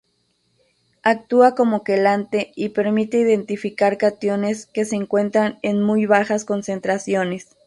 Actúa 1.03 1.53
como 1.53 1.83
quelante 1.83 2.53
y 2.55 2.69
permite 2.69 3.19
identificar 3.19 3.99
cationes 3.99 4.65
que 4.65 4.83
se 4.83 4.95
encuentran 4.95 5.59
en 5.61 5.83
muy 5.83 6.07
bajas 6.07 6.43
concentraciones. 6.43 7.55